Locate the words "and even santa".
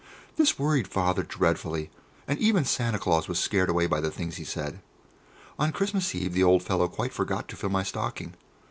2.27-2.97